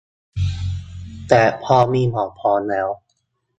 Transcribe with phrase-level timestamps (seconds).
[1.29, 2.87] แต่พอมีหมอพร้อมแล้ว